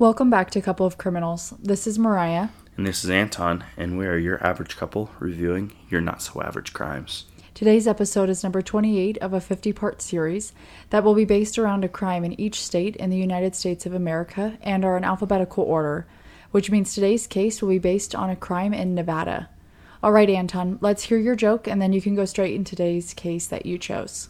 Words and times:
Welcome 0.00 0.30
back 0.30 0.52
to 0.52 0.60
Couple 0.60 0.86
of 0.86 0.96
Criminals. 0.96 1.54
This 1.60 1.84
is 1.84 1.98
Mariah. 1.98 2.50
And 2.76 2.86
this 2.86 3.02
is 3.02 3.10
Anton, 3.10 3.64
and 3.76 3.98
we 3.98 4.06
are 4.06 4.16
your 4.16 4.40
average 4.46 4.76
couple 4.76 5.10
reviewing 5.18 5.72
your 5.90 6.00
not 6.00 6.22
so 6.22 6.40
average 6.40 6.72
crimes. 6.72 7.24
Today's 7.52 7.88
episode 7.88 8.28
is 8.28 8.44
number 8.44 8.62
28 8.62 9.18
of 9.18 9.32
a 9.32 9.40
50 9.40 9.72
part 9.72 10.00
series 10.00 10.52
that 10.90 11.02
will 11.02 11.14
be 11.14 11.24
based 11.24 11.58
around 11.58 11.84
a 11.84 11.88
crime 11.88 12.24
in 12.24 12.40
each 12.40 12.64
state 12.64 12.94
in 12.94 13.10
the 13.10 13.16
United 13.16 13.56
States 13.56 13.86
of 13.86 13.92
America 13.92 14.56
and 14.62 14.84
are 14.84 14.96
in 14.96 15.02
alphabetical 15.02 15.64
order, 15.64 16.06
which 16.52 16.70
means 16.70 16.94
today's 16.94 17.26
case 17.26 17.60
will 17.60 17.70
be 17.70 17.80
based 17.80 18.14
on 18.14 18.30
a 18.30 18.36
crime 18.36 18.72
in 18.72 18.94
Nevada. 18.94 19.48
All 20.00 20.12
right, 20.12 20.30
Anton, 20.30 20.78
let's 20.80 21.02
hear 21.02 21.18
your 21.18 21.34
joke 21.34 21.66
and 21.66 21.82
then 21.82 21.92
you 21.92 22.00
can 22.00 22.14
go 22.14 22.24
straight 22.24 22.54
into 22.54 22.76
today's 22.76 23.14
case 23.14 23.48
that 23.48 23.66
you 23.66 23.78
chose. 23.78 24.28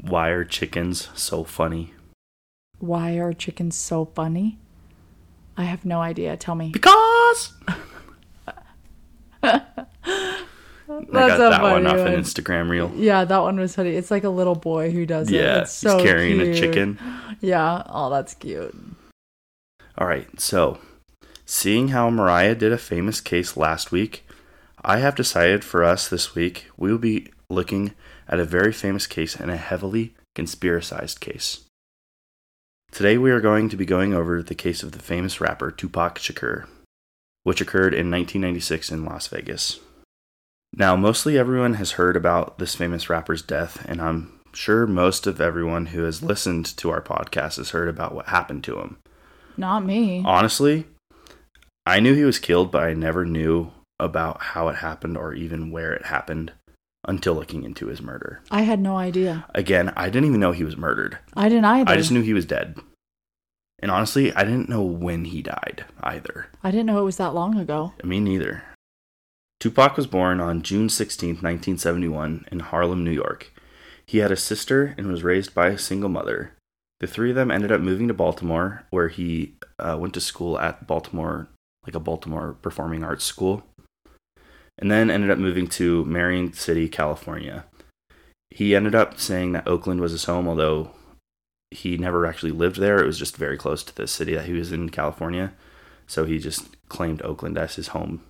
Why 0.00 0.30
are 0.30 0.44
chickens 0.44 1.10
so 1.14 1.44
funny? 1.44 1.94
Why 2.82 3.12
are 3.18 3.32
chickens 3.32 3.76
so 3.76 4.06
funny? 4.06 4.58
I 5.56 5.62
have 5.62 5.84
no 5.84 6.00
idea. 6.00 6.36
Tell 6.36 6.56
me. 6.56 6.70
Because 6.72 7.52
I 9.44 9.60
got 11.12 11.36
a 11.36 11.38
that 11.38 11.62
one 11.62 11.86
off 11.86 11.96
one. 11.98 12.08
an 12.08 12.20
Instagram 12.20 12.68
reel. 12.68 12.90
Yeah, 12.96 13.24
that 13.24 13.38
one 13.38 13.60
was 13.60 13.76
funny. 13.76 13.90
It's 13.90 14.10
like 14.10 14.24
a 14.24 14.28
little 14.28 14.56
boy 14.56 14.90
who 14.90 15.06
does 15.06 15.30
it. 15.30 15.36
Yeah, 15.36 15.60
It's 15.60 15.70
so 15.70 15.96
he's 15.96 16.04
carrying 16.06 16.40
a 16.40 16.52
chicken. 16.52 16.98
Yeah. 17.40 17.84
Oh, 17.86 18.10
that's 18.10 18.34
cute. 18.34 18.74
All 19.96 20.08
right, 20.08 20.40
so 20.40 20.80
seeing 21.46 21.88
how 21.88 22.10
Mariah 22.10 22.56
did 22.56 22.72
a 22.72 22.78
famous 22.78 23.20
case 23.20 23.56
last 23.56 23.92
week, 23.92 24.26
I 24.84 24.98
have 24.98 25.14
decided 25.14 25.62
for 25.62 25.84
us 25.84 26.08
this 26.08 26.34
week 26.34 26.66
we 26.76 26.90
will 26.90 26.98
be 26.98 27.28
looking 27.48 27.94
at 28.26 28.40
a 28.40 28.44
very 28.44 28.72
famous 28.72 29.06
case 29.06 29.36
and 29.36 29.52
a 29.52 29.56
heavily 29.56 30.14
conspiracized 30.34 31.20
case. 31.20 31.60
Today 32.92 33.16
we 33.16 33.30
are 33.30 33.40
going 33.40 33.70
to 33.70 33.76
be 33.78 33.86
going 33.86 34.12
over 34.12 34.42
the 34.42 34.54
case 34.54 34.82
of 34.82 34.92
the 34.92 34.98
famous 34.98 35.40
rapper 35.40 35.70
Tupac 35.70 36.18
Shakur, 36.18 36.66
which 37.42 37.62
occurred 37.62 37.94
in 37.94 38.10
1996 38.10 38.90
in 38.90 39.06
Las 39.06 39.28
Vegas. 39.28 39.80
Now, 40.74 40.94
mostly 40.94 41.38
everyone 41.38 41.74
has 41.74 41.92
heard 41.92 42.16
about 42.16 42.58
this 42.58 42.74
famous 42.74 43.08
rapper's 43.08 43.40
death, 43.40 43.82
and 43.88 43.98
I'm 44.02 44.38
sure 44.52 44.86
most 44.86 45.26
of 45.26 45.40
everyone 45.40 45.86
who 45.86 46.02
has 46.02 46.22
listened 46.22 46.66
to 46.76 46.90
our 46.90 47.00
podcast 47.00 47.56
has 47.56 47.70
heard 47.70 47.88
about 47.88 48.14
what 48.14 48.26
happened 48.26 48.62
to 48.64 48.78
him. 48.78 48.98
Not 49.56 49.86
me. 49.86 50.22
Honestly, 50.26 50.86
I 51.86 51.98
knew 51.98 52.14
he 52.14 52.24
was 52.24 52.38
killed, 52.38 52.70
but 52.70 52.82
I 52.82 52.92
never 52.92 53.24
knew 53.24 53.72
about 53.98 54.42
how 54.42 54.68
it 54.68 54.76
happened 54.76 55.16
or 55.16 55.32
even 55.32 55.70
where 55.70 55.94
it 55.94 56.04
happened 56.04 56.52
until 57.06 57.34
looking 57.34 57.64
into 57.64 57.86
his 57.86 58.00
murder. 58.00 58.42
I 58.50 58.62
had 58.62 58.80
no 58.80 58.96
idea. 58.96 59.44
Again, 59.54 59.92
I 59.96 60.08
didn't 60.08 60.28
even 60.28 60.40
know 60.40 60.52
he 60.52 60.64
was 60.64 60.76
murdered. 60.76 61.18
I 61.34 61.48
didn't 61.48 61.64
either. 61.64 61.90
I 61.90 61.96
just 61.96 62.12
knew 62.12 62.22
he 62.22 62.34
was 62.34 62.46
dead. 62.46 62.78
And 63.80 63.90
honestly, 63.90 64.32
I 64.32 64.44
didn't 64.44 64.68
know 64.68 64.82
when 64.82 65.24
he 65.24 65.42
died 65.42 65.84
either. 66.00 66.46
I 66.62 66.70
didn't 66.70 66.86
know 66.86 67.00
it 67.00 67.04
was 67.04 67.16
that 67.16 67.34
long 67.34 67.58
ago. 67.58 67.92
Me 68.04 68.20
neither. 68.20 68.62
Tupac 69.58 69.96
was 69.96 70.06
born 70.06 70.40
on 70.40 70.62
June 70.62 70.88
16, 70.88 71.30
1971, 71.30 72.46
in 72.50 72.60
Harlem, 72.60 73.04
New 73.04 73.10
York. 73.12 73.52
He 74.06 74.18
had 74.18 74.32
a 74.32 74.36
sister 74.36 74.94
and 74.96 75.06
was 75.06 75.22
raised 75.22 75.54
by 75.54 75.68
a 75.68 75.78
single 75.78 76.08
mother. 76.08 76.52
The 77.00 77.06
three 77.08 77.30
of 77.30 77.36
them 77.36 77.50
ended 77.50 77.72
up 77.72 77.80
moving 77.80 78.08
to 78.08 78.14
Baltimore, 78.14 78.84
where 78.90 79.08
he 79.08 79.56
uh, 79.78 79.96
went 80.00 80.14
to 80.14 80.20
school 80.20 80.58
at 80.58 80.86
Baltimore, 80.86 81.48
like 81.84 81.96
a 81.96 82.00
Baltimore 82.00 82.56
performing 82.62 83.02
arts 83.02 83.24
school, 83.24 83.64
and 84.78 84.90
then 84.90 85.10
ended 85.10 85.30
up 85.30 85.38
moving 85.38 85.66
to 85.68 86.04
Marin 86.04 86.52
City, 86.52 86.88
California. 86.88 87.64
He 88.50 88.74
ended 88.74 88.94
up 88.94 89.18
saying 89.18 89.52
that 89.52 89.66
Oakland 89.66 90.00
was 90.00 90.12
his 90.12 90.24
home, 90.24 90.48
although 90.48 90.90
he 91.70 91.96
never 91.96 92.26
actually 92.26 92.52
lived 92.52 92.76
there. 92.76 92.98
It 92.98 93.06
was 93.06 93.18
just 93.18 93.36
very 93.36 93.56
close 93.56 93.82
to 93.84 93.94
the 93.94 94.06
city 94.06 94.34
that 94.34 94.44
he 94.44 94.52
was 94.52 94.72
in, 94.72 94.90
California. 94.90 95.52
So 96.06 96.24
he 96.24 96.38
just 96.38 96.76
claimed 96.88 97.22
Oakland 97.22 97.56
as 97.56 97.76
his 97.76 97.88
home. 97.88 98.22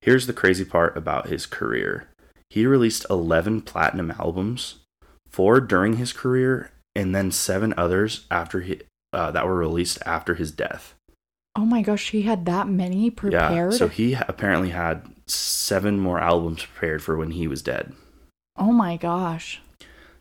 Here's 0.00 0.26
the 0.26 0.32
crazy 0.32 0.64
part 0.64 0.96
about 0.96 1.28
his 1.28 1.46
career 1.46 2.08
he 2.50 2.66
released 2.66 3.06
11 3.10 3.62
platinum 3.62 4.12
albums, 4.12 4.76
four 5.28 5.60
during 5.60 5.96
his 5.96 6.12
career, 6.12 6.70
and 6.94 7.14
then 7.14 7.32
seven 7.32 7.74
others 7.76 8.26
after 8.30 8.60
he, 8.60 8.80
uh, 9.12 9.30
that 9.32 9.46
were 9.46 9.56
released 9.56 9.98
after 10.06 10.34
his 10.34 10.52
death. 10.52 10.94
Oh 11.56 11.64
my 11.64 11.82
gosh, 11.82 12.10
he 12.10 12.22
had 12.22 12.46
that 12.46 12.68
many 12.68 13.10
prepared. 13.10 13.72
Yeah, 13.72 13.78
so 13.78 13.88
he 13.88 14.14
apparently 14.14 14.70
had 14.70 15.06
seven 15.26 15.98
more 16.00 16.20
albums 16.20 16.64
prepared 16.64 17.02
for 17.02 17.16
when 17.16 17.30
he 17.32 17.46
was 17.46 17.62
dead. 17.62 17.92
oh 18.58 18.72
my 18.72 18.96
gosh. 18.96 19.60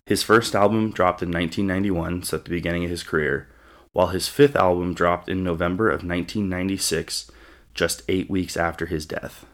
His 0.05 0.21
first 0.21 0.53
album 0.53 0.91
dropped 0.91 1.21
in 1.23 1.31
1991, 1.31 2.23
so 2.23 2.37
at 2.37 2.43
the 2.43 2.49
beginning 2.49 2.83
of 2.83 2.89
his 2.89 3.03
career, 3.03 3.47
while 3.93 4.07
his 4.07 4.27
fifth 4.27 4.55
album 4.55 4.93
dropped 4.93 5.29
in 5.29 5.43
November 5.43 5.87
of 5.87 6.03
1996, 6.03 7.31
just 7.73 8.01
eight 8.09 8.29
weeks 8.29 8.57
after 8.57 8.85
his 8.85 9.05
death. 9.05 9.45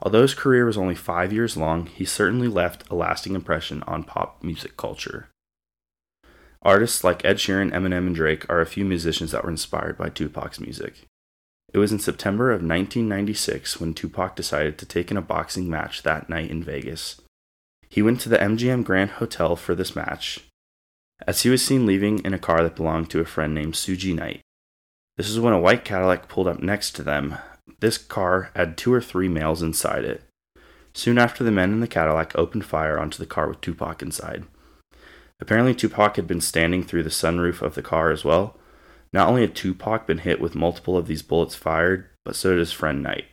Although 0.00 0.22
his 0.22 0.34
career 0.34 0.66
was 0.66 0.78
only 0.78 0.94
five 0.94 1.32
years 1.32 1.56
long, 1.56 1.86
he 1.86 2.04
certainly 2.04 2.48
left 2.48 2.88
a 2.90 2.94
lasting 2.94 3.34
impression 3.34 3.82
on 3.88 4.04
pop 4.04 4.42
music 4.42 4.76
culture. 4.76 5.28
Artists 6.66 7.04
like 7.04 7.24
Ed 7.24 7.36
Sheeran, 7.36 7.70
Eminem, 7.70 8.08
and 8.08 8.14
Drake 8.16 8.44
are 8.50 8.60
a 8.60 8.66
few 8.66 8.84
musicians 8.84 9.30
that 9.30 9.44
were 9.44 9.50
inspired 9.50 9.96
by 9.96 10.08
Tupac's 10.08 10.58
music. 10.58 11.06
It 11.72 11.78
was 11.78 11.92
in 11.92 12.00
September 12.00 12.50
of 12.50 12.60
1996 12.60 13.78
when 13.78 13.94
Tupac 13.94 14.34
decided 14.34 14.76
to 14.78 14.84
take 14.84 15.12
in 15.12 15.16
a 15.16 15.22
boxing 15.22 15.70
match 15.70 16.02
that 16.02 16.28
night 16.28 16.50
in 16.50 16.64
Vegas. 16.64 17.22
He 17.88 18.02
went 18.02 18.20
to 18.22 18.28
the 18.28 18.38
MGM 18.38 18.82
Grand 18.82 19.10
Hotel 19.10 19.54
for 19.54 19.76
this 19.76 19.94
match, 19.94 20.40
as 21.24 21.42
he 21.42 21.50
was 21.50 21.64
seen 21.64 21.86
leaving 21.86 22.18
in 22.24 22.34
a 22.34 22.38
car 22.38 22.64
that 22.64 22.74
belonged 22.74 23.10
to 23.10 23.20
a 23.20 23.24
friend 23.24 23.54
named 23.54 23.74
Suge 23.74 24.12
Knight. 24.12 24.40
This 25.16 25.30
is 25.30 25.38
when 25.38 25.52
a 25.52 25.60
white 25.60 25.84
Cadillac 25.84 26.28
pulled 26.28 26.48
up 26.48 26.58
next 26.58 26.96
to 26.96 27.04
them. 27.04 27.36
This 27.78 27.96
car 27.96 28.50
had 28.56 28.76
two 28.76 28.92
or 28.92 29.00
three 29.00 29.28
males 29.28 29.62
inside 29.62 30.04
it. 30.04 30.24
Soon 30.94 31.16
after, 31.16 31.44
the 31.44 31.52
men 31.52 31.70
in 31.70 31.78
the 31.78 31.86
Cadillac 31.86 32.36
opened 32.36 32.64
fire 32.64 32.98
onto 32.98 33.18
the 33.18 33.24
car 33.24 33.48
with 33.48 33.60
Tupac 33.60 34.02
inside. 34.02 34.46
Apparently, 35.40 35.74
Tupac 35.74 36.16
had 36.16 36.26
been 36.26 36.40
standing 36.40 36.82
through 36.82 37.02
the 37.02 37.10
sunroof 37.10 37.62
of 37.62 37.74
the 37.74 37.82
car 37.82 38.10
as 38.10 38.24
well. 38.24 38.56
Not 39.12 39.28
only 39.28 39.42
had 39.42 39.54
Tupac 39.54 40.06
been 40.06 40.18
hit 40.18 40.40
with 40.40 40.54
multiple 40.54 40.96
of 40.96 41.06
these 41.06 41.22
bullets 41.22 41.54
fired, 41.54 42.08
but 42.24 42.36
so 42.36 42.50
did 42.50 42.58
his 42.58 42.72
friend 42.72 43.02
Knight. 43.02 43.26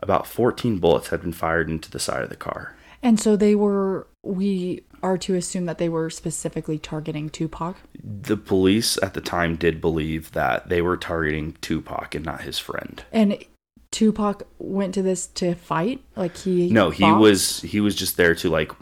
About 0.00 0.26
14 0.26 0.78
bullets 0.78 1.08
had 1.08 1.22
been 1.22 1.32
fired 1.32 1.68
into 1.68 1.90
the 1.90 1.98
side 1.98 2.22
of 2.22 2.30
the 2.30 2.36
car. 2.36 2.76
And 3.02 3.20
so 3.20 3.36
they 3.36 3.54
were, 3.54 4.06
we 4.22 4.82
are 5.02 5.18
to 5.18 5.34
assume 5.34 5.66
that 5.66 5.78
they 5.78 5.90
were 5.90 6.08
specifically 6.08 6.78
targeting 6.78 7.28
Tupac. 7.28 7.76
The 8.02 8.36
police 8.36 8.96
at 9.02 9.14
the 9.14 9.20
time 9.20 9.56
did 9.56 9.80
believe 9.80 10.32
that 10.32 10.68
they 10.68 10.80
were 10.80 10.96
targeting 10.96 11.56
Tupac 11.60 12.14
and 12.14 12.24
not 12.24 12.42
his 12.42 12.58
friend. 12.58 13.04
And 13.12 13.44
Tupac 13.90 14.44
went 14.58 14.94
to 14.94 15.02
this 15.02 15.26
to 15.28 15.54
fight? 15.54 16.02
Like 16.16 16.36
he. 16.36 16.70
No, 16.70 16.90
he 16.90 17.04
boxed? 17.04 17.20
was 17.20 17.60
he 17.60 17.80
was 17.80 17.94
just 17.94 18.16
there 18.16 18.34
to 18.36 18.48
like 18.48 18.72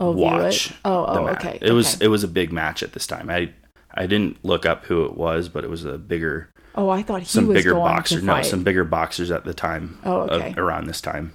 oh, 0.00 0.12
watch. 0.12 0.72
Oh, 0.84 1.04
oh, 1.06 1.28
okay. 1.28 1.58
It 1.60 1.72
was 1.72 1.96
okay. 1.96 2.04
it 2.04 2.08
was 2.08 2.24
a 2.24 2.28
big 2.28 2.52
match 2.52 2.82
at 2.82 2.92
this 2.92 3.06
time. 3.06 3.30
I 3.30 3.52
I 3.92 4.06
didn't 4.06 4.44
look 4.44 4.66
up 4.66 4.84
who 4.86 5.04
it 5.04 5.16
was, 5.16 5.48
but 5.48 5.64
it 5.64 5.70
was 5.70 5.84
a 5.84 5.98
bigger 5.98 6.50
oh, 6.76 6.90
I 6.90 7.02
thought 7.02 7.20
he 7.20 7.26
some 7.26 7.46
was 7.46 7.56
bigger 7.56 7.74
to 7.74 8.22
No, 8.22 8.42
some 8.42 8.62
bigger 8.62 8.84
boxers 8.84 9.30
at 9.30 9.44
the 9.44 9.54
time. 9.54 9.98
Oh, 10.04 10.22
of- 10.22 10.40
okay. 10.42 10.54
around 10.56 10.86
this 10.86 11.00
time. 11.00 11.32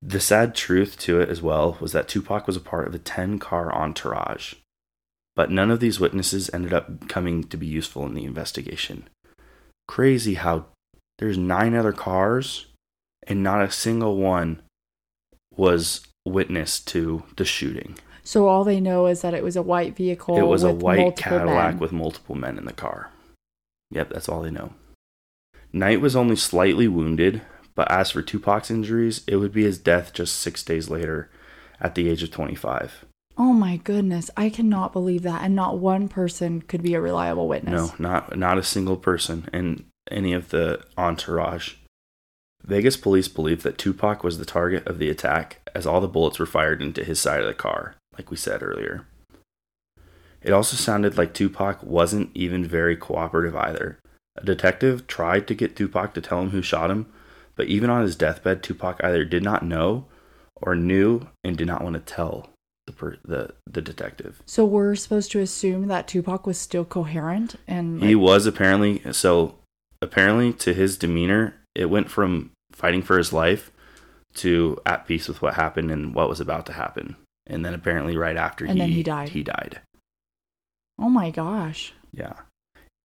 The 0.00 0.20
sad 0.20 0.54
truth 0.54 0.98
to 1.00 1.20
it 1.20 1.30
as 1.30 1.40
well 1.40 1.78
was 1.80 1.92
that 1.92 2.08
Tupac 2.08 2.46
was 2.46 2.56
a 2.56 2.60
part 2.60 2.86
of 2.86 2.94
a 2.94 2.98
10 2.98 3.38
car 3.38 3.74
entourage. 3.74 4.54
But 5.34 5.50
none 5.50 5.70
of 5.70 5.80
these 5.80 5.98
witnesses 5.98 6.50
ended 6.52 6.74
up 6.74 7.08
coming 7.08 7.44
to 7.44 7.56
be 7.56 7.66
useful 7.66 8.04
in 8.04 8.12
the 8.14 8.24
investigation. 8.24 9.08
Crazy 9.88 10.34
how 10.34 10.66
there's 11.18 11.38
nine 11.38 11.74
other 11.74 11.92
cars 11.92 12.66
and 13.26 13.42
not 13.42 13.62
a 13.62 13.70
single 13.70 14.16
one 14.16 14.60
was 15.56 16.06
witness 16.24 16.80
to 16.80 17.22
the 17.36 17.44
shooting. 17.44 17.98
So 18.22 18.48
all 18.48 18.64
they 18.64 18.80
know 18.80 19.06
is 19.06 19.20
that 19.20 19.34
it 19.34 19.44
was 19.44 19.56
a 19.56 19.62
white 19.62 19.94
vehicle. 19.94 20.38
it 20.38 20.42
was 20.42 20.62
a 20.62 20.72
white 20.72 21.16
Cadillac 21.16 21.74
men. 21.74 21.78
with 21.78 21.92
multiple 21.92 22.34
men 22.34 22.56
in 22.56 22.64
the 22.64 22.72
car. 22.72 23.10
Yep, 23.90 24.10
that's 24.10 24.28
all 24.28 24.42
they 24.42 24.50
know. 24.50 24.72
Knight 25.72 26.00
was 26.00 26.16
only 26.16 26.36
slightly 26.36 26.88
wounded, 26.88 27.42
but 27.74 27.90
as 27.90 28.10
for 28.10 28.22
Tupac's 28.22 28.70
injuries, 28.70 29.22
it 29.26 29.36
would 29.36 29.52
be 29.52 29.64
his 29.64 29.78
death 29.78 30.12
just 30.12 30.36
six 30.38 30.62
days 30.62 30.88
later 30.88 31.30
at 31.80 31.94
the 31.94 32.08
age 32.08 32.22
of 32.22 32.30
25. 32.30 33.04
Oh 33.36 33.52
my 33.52 33.76
goodness, 33.78 34.30
I 34.36 34.48
cannot 34.48 34.92
believe 34.92 35.22
that, 35.22 35.42
and 35.42 35.56
not 35.56 35.78
one 35.78 36.08
person 36.08 36.62
could 36.62 36.82
be 36.82 36.94
a 36.94 37.00
reliable 37.00 37.48
witness. 37.48 37.90
No, 37.98 38.08
not 38.08 38.36
not 38.38 38.58
a 38.58 38.62
single 38.62 38.96
person 38.96 39.48
in 39.52 39.84
any 40.08 40.32
of 40.32 40.50
the 40.50 40.84
entourage. 40.96 41.74
Vegas 42.64 42.96
police 42.96 43.28
believe 43.28 43.62
that 43.62 43.76
Tupac 43.76 44.24
was 44.24 44.38
the 44.38 44.44
target 44.46 44.86
of 44.86 44.98
the 44.98 45.10
attack 45.10 45.60
as 45.74 45.86
all 45.86 46.00
the 46.00 46.08
bullets 46.08 46.38
were 46.38 46.46
fired 46.46 46.80
into 46.80 47.04
his 47.04 47.20
side 47.20 47.40
of 47.40 47.46
the 47.46 47.54
car, 47.54 47.94
like 48.16 48.30
we 48.30 48.36
said 48.36 48.62
earlier. 48.62 49.06
It 50.42 50.52
also 50.52 50.76
sounded 50.76 51.18
like 51.18 51.34
Tupac 51.34 51.82
wasn't 51.82 52.30
even 52.34 52.64
very 52.64 52.96
cooperative 52.96 53.56
either. 53.56 53.98
A 54.36 54.44
detective 54.44 55.06
tried 55.06 55.46
to 55.48 55.54
get 55.54 55.76
Tupac 55.76 56.14
to 56.14 56.20
tell 56.20 56.40
him 56.40 56.50
who 56.50 56.62
shot 56.62 56.90
him, 56.90 57.06
but 57.54 57.66
even 57.66 57.90
on 57.90 58.02
his 58.02 58.16
deathbed, 58.16 58.62
Tupac 58.62 59.02
either 59.02 59.24
did 59.24 59.42
not 59.42 59.64
know 59.64 60.06
or 60.56 60.74
knew 60.74 61.28
and 61.42 61.56
did 61.56 61.66
not 61.66 61.82
want 61.82 61.94
to 61.94 62.00
tell 62.00 62.50
the 62.86 62.92
per, 62.92 63.16
the 63.24 63.54
the 63.66 63.82
detective. 63.82 64.42
So 64.46 64.64
we're 64.64 64.94
supposed 64.94 65.30
to 65.32 65.40
assume 65.40 65.88
that 65.88 66.08
Tupac 66.08 66.46
was 66.46 66.58
still 66.58 66.84
coherent 66.84 67.56
and 67.66 68.02
He 68.02 68.14
was 68.14 68.46
apparently 68.46 69.02
so 69.12 69.56
apparently 70.02 70.52
to 70.54 70.74
his 70.74 70.98
demeanor, 70.98 71.54
it 71.74 71.86
went 71.86 72.10
from 72.10 72.50
fighting 72.74 73.02
for 73.02 73.16
his 73.18 73.32
life 73.32 73.70
to 74.34 74.78
at 74.84 75.06
peace 75.06 75.28
with 75.28 75.40
what 75.40 75.54
happened 75.54 75.90
and 75.90 76.14
what 76.14 76.28
was 76.28 76.40
about 76.40 76.66
to 76.66 76.72
happen. 76.72 77.16
And 77.46 77.64
then 77.64 77.74
apparently 77.74 78.16
right 78.16 78.36
after 78.36 78.64
And 78.64 78.74
he 78.74 78.78
then 78.80 78.90
he 78.90 79.02
died. 79.02 79.28
He 79.30 79.42
died. 79.42 79.80
oh 80.98 81.08
my 81.08 81.30
gosh. 81.30 81.92
Yeah. 82.12 82.34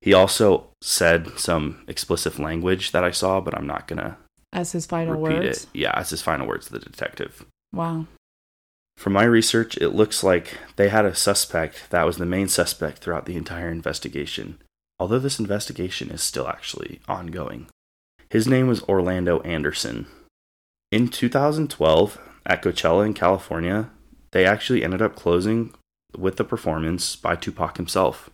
He 0.02 0.14
also 0.14 0.68
said 0.82 1.38
some 1.38 1.84
explicit 1.88 2.40
language 2.40 2.92
that 2.92 3.04
I 3.04 3.12
saw, 3.12 3.42
but 3.42 3.56
I'm 3.58 3.68
not 3.68 3.88
gonna 3.88 4.18
As 4.54 4.72
his 4.72 4.86
final 4.86 5.20
words. 5.20 5.64
it. 5.64 5.70
Yeah, 5.74 5.92
as 5.96 6.10
his 6.10 6.22
final 6.22 6.48
words 6.48 6.68
to 6.68 6.74
the 6.74 6.80
detective. 6.80 7.46
Wow. 7.74 8.06
From 8.96 9.14
my 9.14 9.24
research, 9.24 9.78
it 9.78 9.90
looks 9.90 10.24
like 10.24 10.58
they 10.76 10.90
had 10.90 11.06
a 11.06 11.16
suspect 11.16 11.90
that 11.90 12.06
was 12.06 12.18
the 12.18 12.26
main 12.26 12.48
suspect 12.48 13.00
throughout 13.00 13.26
the 13.26 13.36
entire 13.38 13.70
investigation, 13.72 14.58
although 15.00 15.20
this 15.20 15.40
investigation 15.40 16.10
is 16.12 16.22
still 16.24 16.48
actually 16.48 17.00
ongoing. 17.08 17.68
His 18.30 18.48
name 18.48 18.68
was 18.68 18.84
Orlando 18.84 19.40
Anderson. 19.42 20.06
In 20.92 21.08
2012, 21.08 22.18
at 22.46 22.62
Coachella 22.62 23.06
in 23.06 23.14
California, 23.14 23.90
they 24.32 24.46
actually 24.46 24.84
ended 24.84 25.02
up 25.02 25.16
closing 25.16 25.74
with 26.18 26.38
the 26.38 26.44
performance 26.44 27.16
by 27.16 27.36
Tupac 27.36 27.78
himself. 27.78 28.30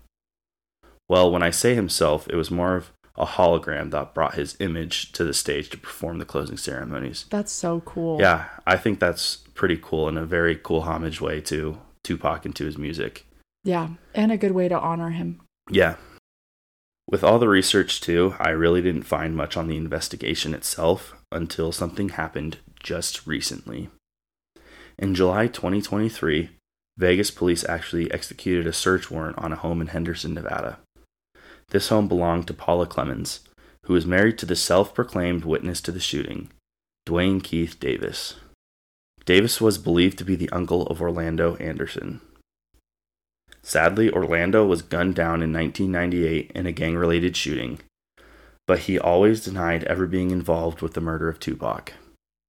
Well, 1.08 1.32
when 1.32 1.44
I 1.44 1.50
say 1.50 1.76
himself, 1.76 2.28
it 2.30 2.36
was 2.36 2.52
more 2.52 2.76
of 2.76 2.92
a 3.18 3.26
hologram 3.26 3.92
that 3.92 4.14
brought 4.14 4.36
his 4.36 4.58
image 4.60 5.12
to 5.14 5.24
the 5.24 5.34
stage 5.34 5.70
to 5.70 5.78
perform 5.78 6.18
the 6.18 6.26
closing 6.26 6.58
ceremonies. 6.58 7.26
That's 7.30 7.52
so 7.52 7.82
cool. 7.82 8.20
Yeah, 8.20 8.46
I 8.66 8.76
think 8.78 9.00
that's 9.00 9.38
pretty 9.54 9.80
cool 9.82 10.08
and 10.08 10.18
a 10.18 10.26
very 10.26 10.56
cool 10.56 10.82
homage 10.82 11.22
way 11.22 11.40
to 11.42 11.80
Tupac 12.04 12.46
and 12.46 12.56
to 12.56 12.66
his 12.66 12.78
music. 12.78 13.26
Yeah. 13.64 13.90
And 14.14 14.32
a 14.32 14.38
good 14.38 14.52
way 14.52 14.68
to 14.68 14.78
honor 14.78 15.12
him. 15.12 15.42
Yeah. 15.70 15.96
With 17.16 17.24
all 17.24 17.40
the 17.40 17.48
research, 17.48 18.02
too, 18.02 18.36
I 18.40 18.50
really 18.50 18.82
didn't 18.82 19.04
find 19.04 19.38
much 19.38 19.56
on 19.56 19.70
the 19.70 19.78
investigation 19.78 20.54
itself 20.54 21.16
until 21.32 21.72
something 21.72 22.10
happened 22.10 22.58
just 22.84 23.26
recently. 23.26 23.88
In 25.00 25.16
July 25.16 25.48
2023, 25.48 26.50
Vegas 26.98 27.32
police 27.32 27.64
actually 27.70 28.12
executed 28.12 28.68
a 28.68 28.74
search 28.74 29.10
warrant 29.10 29.38
on 29.38 29.54
a 29.54 29.56
home 29.56 29.80
in 29.80 29.88
Henderson, 29.88 30.34
Nevada. 30.34 30.80
This 31.70 31.88
home 31.88 32.10
belonged 32.10 32.48
to 32.48 32.54
Paula 32.54 32.86
Clemons, 32.86 33.40
who 33.86 33.94
was 33.94 34.06
married 34.06 34.38
to 34.40 34.46
the 34.46 34.54
self 34.58 34.94
proclaimed 34.94 35.46
witness 35.46 35.80
to 35.84 35.94
the 35.94 36.02
shooting, 36.02 36.50
Duane 37.06 37.40
Keith 37.40 37.80
Davis. 37.80 38.36
Davis 39.24 39.62
was 39.62 39.78
believed 39.78 40.18
to 40.18 40.26
be 40.26 40.36
the 40.36 40.50
uncle 40.50 40.86
of 40.88 41.02
Orlando 41.02 41.56
Anderson. 41.62 42.20
Sadly, 43.68 44.12
Orlando 44.12 44.64
was 44.64 44.84
gunned 44.84 45.16
down 45.16 45.42
in 45.42 45.52
1998 45.52 46.52
in 46.54 46.68
a 46.68 46.72
gang 46.72 46.96
related 46.96 47.36
shooting, 47.36 47.80
but 48.68 48.80
he 48.82 49.00
always 49.00 49.44
denied 49.44 49.84
ever 49.86 50.06
being 50.06 50.30
involved 50.30 50.82
with 50.84 50.94
the 50.94 51.02
murder 51.02 51.28
of 51.30 51.40
Tupac. 51.40 51.94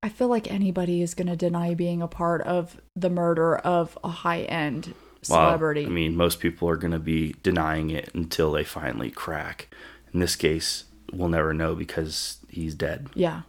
I 0.03 0.11
feel 0.11 0.29
like 0.29 0.51
anybody 0.53 1.01
is 1.01 1.15
going 1.15 1.29
to 1.29 1.35
deny 1.37 1.73
being 1.75 2.03
a 2.03 2.07
part 2.07 2.43
of 2.43 2.79
the 2.95 3.09
murder 3.09 3.57
of 3.57 3.99
a 4.05 4.09
high 4.11 4.43
end 4.43 4.93
Well, 5.29 5.47
celebrity. 5.49 5.87
I 5.87 5.89
mean, 5.89 6.17
most 6.17 6.39
people 6.39 6.69
are 6.69 6.77
going 6.77 6.93
to 6.93 6.99
be 6.99 7.35
denying 7.43 7.89
it 7.89 8.11
until 8.15 8.53
they 8.53 8.63
finally 8.63 9.11
crack. 9.11 9.75
In 10.13 10.21
this 10.21 10.37
case, 10.37 10.85
we'll 11.15 11.31
never 11.31 11.55
know 11.55 11.75
because 11.75 12.39
he's 12.51 12.75
dead. 12.75 13.09
yeah. 13.15 13.43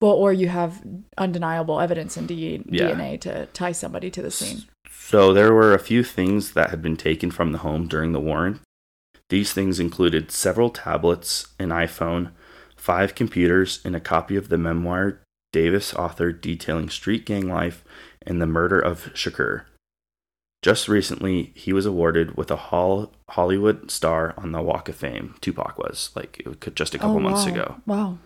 Well, 0.00 0.12
or 0.12 0.30
you 0.30 0.48
have 0.48 0.82
undeniable 1.16 1.80
evidence 1.80 2.16
in 2.18 2.26
D- 2.26 2.62
Yeah. 2.68 2.90
DNA 2.90 3.18
to 3.22 3.46
tie 3.54 3.72
somebody 3.72 4.10
to 4.10 4.20
the 4.20 4.30
scene. 4.30 4.64
So 4.90 5.32
there 5.32 5.52
were 5.52 5.72
a 5.74 5.78
few 5.78 6.02
things 6.02 6.52
that 6.52 6.70
had 6.70 6.82
been 6.82 6.96
taken 6.96 7.30
from 7.30 7.52
the 7.52 7.58
home 7.58 7.86
during 7.86 8.12
the 8.12 8.20
warrant. 8.20 8.60
These 9.28 9.52
things 9.52 9.80
included 9.80 10.30
several 10.30 10.70
tablets, 10.70 11.48
an 11.58 11.70
iPhone, 11.70 12.30
five 12.76 13.14
computers, 13.14 13.80
and 13.84 13.94
a 13.96 14.00
copy 14.00 14.36
of 14.36 14.48
the 14.48 14.58
memoir 14.58 15.20
Davis 15.52 15.92
authored 15.94 16.40
detailing 16.40 16.88
street 16.90 17.24
gang 17.24 17.48
life 17.48 17.82
and 18.26 18.40
the 18.42 18.46
murder 18.46 18.78
of 18.78 19.12
Shakur. 19.14 19.62
Just 20.62 20.88
recently, 20.88 21.52
he 21.54 21.72
was 21.72 21.86
awarded 21.86 22.36
with 22.36 22.50
a 22.50 22.56
Hol- 22.56 23.12
Hollywood 23.30 23.90
star 23.90 24.34
on 24.36 24.52
the 24.52 24.62
Walk 24.62 24.88
of 24.88 24.96
Fame. 24.96 25.36
Tupac 25.40 25.78
was 25.78 26.10
like 26.16 26.42
just 26.74 26.94
a 26.94 26.98
couple 26.98 27.16
Oh, 27.16 27.20
months 27.20 27.46
wow. 27.46 27.52
ago. 27.52 27.76
Wow. 27.86 28.18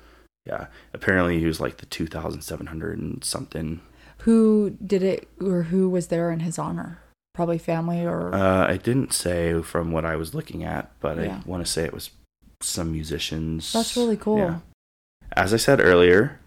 Yeah, 0.46 0.66
apparently 0.94 1.38
he 1.38 1.44
was 1.46 1.60
like 1.60 1.76
the 1.78 1.86
2,700 1.86 2.98
and 2.98 3.22
something. 3.22 3.80
Who 4.22 4.70
did 4.84 5.02
it 5.02 5.28
or 5.40 5.64
who 5.64 5.88
was 5.88 6.08
there 6.08 6.30
in 6.30 6.40
his 6.40 6.58
honor? 6.58 7.00
Probably 7.34 7.58
family 7.58 8.04
or. 8.04 8.34
Uh, 8.34 8.66
I 8.68 8.76
didn't 8.76 9.12
say 9.12 9.60
from 9.62 9.92
what 9.92 10.04
I 10.04 10.16
was 10.16 10.34
looking 10.34 10.64
at, 10.64 10.90
but 11.00 11.18
Yeah. 11.18 11.40
I 11.44 11.48
want 11.48 11.64
to 11.64 11.70
say 11.70 11.84
it 11.84 11.92
was 11.94 12.10
some 12.60 12.92
musicians. 12.92 13.72
That's 13.72 13.96
really 13.96 14.16
cool. 14.16 14.38
Yeah. 14.38 14.58
As 15.32 15.54
I 15.54 15.56
said 15.56 15.80
earlier, 15.80 16.40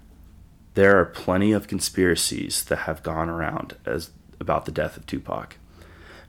there 0.75 0.99
are 0.99 1.05
plenty 1.05 1.51
of 1.51 1.67
conspiracies 1.67 2.63
that 2.65 2.79
have 2.79 3.01
gone 3.03 3.29
around 3.29 3.75
as 3.85 4.11
about 4.39 4.65
the 4.65 4.71
death 4.71 4.97
of 4.97 5.05
Tupac. 5.05 5.55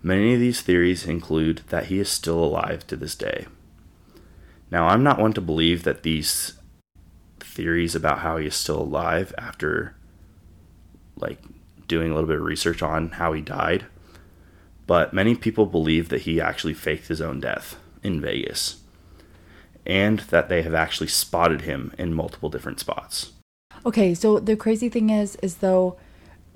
Many 0.02 0.35
of 0.35 0.41
these 0.41 0.61
theories 0.61 1.06
include 1.06 1.62
that 1.69 1.87
he 1.87 1.99
is 1.99 2.08
still 2.08 2.43
alive 2.43 2.87
to 2.87 2.96
this 2.96 3.14
day. 3.14 3.46
Now, 4.70 4.88
I'm 4.88 5.02
not 5.02 5.19
one 5.19 5.32
to 5.32 5.41
believe 5.41 5.82
that 5.85 6.02
these 6.02 6.55
theories 7.41 7.94
about 7.94 8.19
how 8.20 8.37
he 8.37 8.46
is 8.46 8.55
still 8.55 8.81
alive 8.82 9.35
after 9.38 9.96
like 11.16 11.38
doing 11.88 12.11
a 12.11 12.14
little 12.14 12.28
bit 12.28 12.37
of 12.38 12.43
research 12.43 12.82
on 12.82 13.11
how 13.11 13.32
he 13.32 13.40
died, 13.40 13.84
but 14.87 15.12
many 15.12 15.34
people 15.34 15.66
believe 15.66 16.08
that 16.08 16.22
he 16.22 16.40
actually 16.40 16.75
faked 16.75 17.08
his 17.08 17.20
own 17.20 17.40
death 17.40 17.76
in 18.02 18.20
Vegas 18.20 18.81
and 19.87 20.20
that 20.31 20.49
they 20.49 20.62
have 20.62 20.75
actually 20.75 21.06
spotted 21.08 21.62
him 21.62 21.93
in 21.99 22.14
multiple 22.14 22.49
different 22.49 22.81
spots. 22.81 23.32
Okay, 23.84 24.14
so 24.14 24.38
the 24.38 24.56
crazy 24.56 24.88
thing 24.88 25.11
is, 25.11 25.37
is 25.37 25.56
though, 25.56 25.96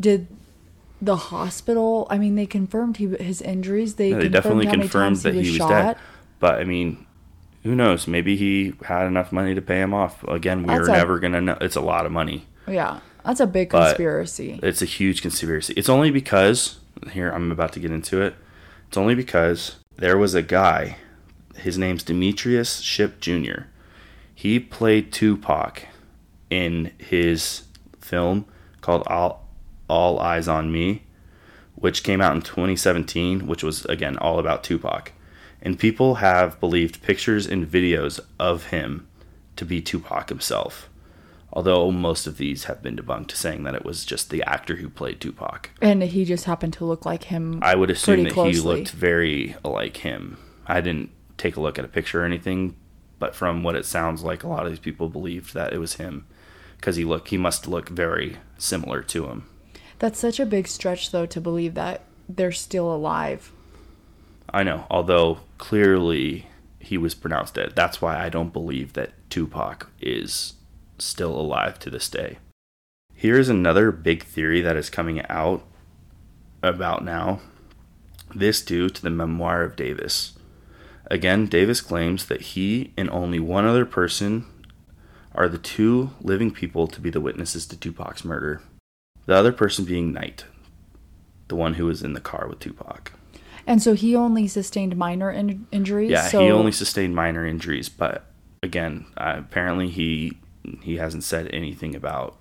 did 0.01 0.27
the 1.03 1.17
hospital? 1.17 2.07
I 2.11 2.17
mean, 2.19 2.37
they 2.37 2.47
confirmed 2.47 2.97
he 2.97 3.07
his 3.23 3.43
injuries. 3.43 3.97
They, 3.97 4.11
Yeah, 4.11 4.17
they 4.17 4.23
confirmed 4.31 4.33
definitely 4.63 4.67
confirmed 4.67 5.17
that 5.19 5.35
he 5.35 5.41
was 5.41 5.57
shot. 5.57 5.69
dead. 5.69 5.97
But 6.41 6.59
I 6.61 6.65
mean, 6.65 7.05
who 7.65 7.75
knows? 7.75 8.07
Maybe 8.07 8.37
he 8.37 8.73
had 8.85 9.07
enough 9.07 9.31
money 9.31 9.55
to 9.55 9.61
pay 9.61 9.81
him 9.81 9.93
off. 9.93 10.23
Again, 10.25 10.63
we 10.63 10.69
That's 10.69 10.89
are 10.89 10.93
a- 10.95 10.97
never 10.97 11.19
going 11.19 11.33
to 11.35 11.41
know. 11.41 11.59
It's 11.61 11.77
a 11.77 11.81
lot 11.83 12.07
of 12.07 12.13
money. 12.13 12.47
Yeah, 12.67 13.01
that's 13.29 13.41
a 13.41 13.47
big 13.47 13.69
But- 13.69 13.89
conspiracy. 13.89 14.59
It's 14.63 14.81
a 14.81 14.87
huge 14.87 15.21
conspiracy. 15.23 15.75
It's 15.77 15.89
only 15.91 16.11
because 16.11 16.79
here 17.13 17.31
I'm 17.31 17.53
about 17.53 17.73
to 17.75 17.81
get 17.81 17.91
into 17.91 18.23
it. 18.23 18.35
It's 18.89 18.97
only 18.97 19.15
because 19.15 19.77
there 19.97 20.17
was 20.17 20.35
a 20.35 20.41
guy. 20.43 20.97
His 21.57 21.77
name's 21.77 22.03
Demetrius 22.03 22.81
Shipp 22.81 23.21
Jr. 23.21 23.63
He 24.35 24.59
played 24.59 25.13
Tupac 25.13 25.83
in 26.49 26.93
his 26.97 27.65
film 28.01 28.47
called 28.81 29.03
All, 29.07 29.47
All 29.89 30.19
Eyez 30.21 30.51
on 30.51 30.73
Me, 30.73 31.03
which 31.75 32.03
came 32.03 32.21
out 32.23 32.35
in 32.35 32.41
2017, 32.43 33.47
which 33.47 33.63
was 33.63 33.85
again 33.87 34.17
all 34.17 34.39
about 34.39 34.65
Tupac. 34.65 35.13
And 35.61 35.79
people 35.79 36.17
have 36.17 36.59
believed 36.61 37.03
pictures 37.03 37.47
and 37.47 37.67
videos 37.67 38.21
of 38.39 38.67
him 38.69 39.07
to 39.57 39.65
be 39.67 39.83
Tupac 39.83 40.29
himself. 40.31 40.89
Although 41.53 41.91
most 41.91 42.27
of 42.27 42.37
these 42.37 42.65
have 42.65 42.83
been 42.83 42.97
debunked, 42.97 43.33
saying 43.33 43.65
that 43.65 43.75
it 43.75 43.85
was 43.85 44.05
just 44.05 44.31
the 44.31 44.43
actor 44.43 44.77
who 44.77 44.89
played 44.91 45.21
Tupac. 45.21 45.71
and 45.81 46.03
he 46.03 46.25
just 46.25 46.45
happened 46.45 46.75
to 46.75 46.85
look 46.85 47.07
like 47.07 47.25
him. 47.25 47.59
I 47.63 47.75
would 47.75 47.91
assume 47.91 48.25
that 48.25 48.35
he 48.35 48.61
looked 48.61 48.91
very 48.91 49.57
like 49.65 49.99
him. 49.99 50.37
I 50.67 50.81
didn't 50.81 51.11
take 51.39 51.57
a 51.57 51.61
look 51.61 51.79
at 51.79 51.85
a 51.85 51.89
picture 51.89 52.23
or 52.23 52.27
anything, 52.27 52.77
but 53.19 53.35
from 53.35 53.63
what 53.63 53.77
it 53.77 53.87
sounds 53.87 54.23
like, 54.23 54.43
a 54.43 54.49
lot 54.49 54.65
of 54.65 54.71
these 54.71 54.79
people 54.79 55.09
believed 55.09 55.55
that 55.55 55.73
it 55.73 55.79
was 55.79 55.95
him 55.95 56.27
because 56.77 56.97
he 56.97 57.05
look 57.05 57.29
he 57.29 57.39
must 57.39 57.67
look 57.67 57.89
very 57.89 58.37
similar 58.59 59.03
to 59.03 59.27
him. 59.27 59.49
That's 59.99 60.19
such 60.19 60.39
a 60.39 60.47
big 60.47 60.69
stretch, 60.69 61.11
though, 61.11 61.27
to 61.27 61.41
believe 61.41 61.75
that 61.75 62.03
they're 62.29 62.53
still 62.53 62.95
alive. 62.95 63.53
I 64.51 64.63
know, 64.63 64.87
although 64.91 65.41
clearly 65.59 66.47
he 66.79 66.97
was 66.97 67.15
pronounced 67.15 67.55
dead. 67.55 67.73
That's 67.75 68.01
why 68.01 68.23
I 68.23 68.29
don't 68.29 68.53
believe 68.53 68.93
that 68.93 69.11
Tupac 69.31 69.91
is 70.01 70.55
still 70.99 71.39
alive 71.39 71.79
to 71.81 71.91
this 71.91 72.09
day. 72.09 72.39
Here's 73.15 73.49
another 73.49 73.91
big 73.91 74.25
theory 74.25 74.61
that 74.61 74.77
is 74.77 74.91
coming 74.91 75.25
out 75.29 75.65
about 76.63 77.05
now. 77.05 77.41
This 78.35 78.63
due 78.63 78.89
to 78.89 79.03
the 79.03 79.11
memoir 79.11 79.63
of 79.63 79.77
Davis. 79.77 80.39
Again, 81.11 81.47
Davis 81.47 81.81
claims 81.81 82.27
that 82.27 82.43
he 82.43 82.93
and 82.97 83.09
only 83.11 83.41
one 83.41 83.65
other 83.65 83.87
person 83.87 84.45
are 85.35 85.49
the 85.49 85.59
two 85.59 86.11
living 86.21 86.51
people 86.51 86.87
to 86.87 87.01
be 87.01 87.11
the 87.11 87.21
witnesses 87.21 87.67
to 87.67 87.77
Tupac's 87.77 88.25
murder. 88.25 88.61
The 89.27 89.35
other 89.35 89.53
person 89.53 89.85
being 89.85 90.13
Knight, 90.13 90.45
the 91.49 91.57
one 91.57 91.75
who 91.75 91.87
was 91.87 92.03
in 92.03 92.13
the 92.13 92.21
car 92.21 92.47
with 92.49 92.61
Tupac. 92.61 93.13
And 93.67 93.83
so 93.83 93.95
he 93.95 94.17
only 94.17 94.49
sustained 94.49 94.97
minor 94.97 95.31
in- 95.31 95.67
injuries. 95.71 96.11
Yeah, 96.11 96.29
so 96.29 96.41
he 96.41 96.51
only 96.51 96.73
sustained 96.73 97.15
minor 97.15 97.45
injuries, 97.47 97.89
but 97.89 98.27
again, 98.63 99.07
uh, 99.17 99.35
apparently 99.39 99.89
he 99.89 100.39
he 100.83 100.97
hasn't 100.97 101.25
said 101.25 101.49
anything 101.53 101.95
about 101.95 102.39